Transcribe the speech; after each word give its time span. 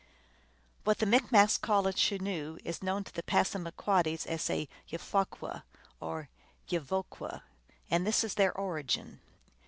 What 0.83 0.97
the 0.97 1.05
Micmacs 1.05 1.59
call 1.61 1.85
a 1.85 1.93
Chenoo 1.93 2.57
is 2.63 2.81
known 2.81 3.03
to 3.03 3.13
the 3.13 3.21
Passamaquoddies 3.21 4.25
as 4.25 4.49
a 4.49 4.67
Jfewahqu* 4.89 5.61
or 5.99 6.29
Jiieivoqu. 6.67 7.43
And 7.91 8.07
this 8.07 8.23
is 8.23 8.33
their 8.33 8.51
origin. 8.57 9.21